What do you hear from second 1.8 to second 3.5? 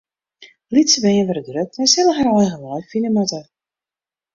en sille har eigen wei fine moatte.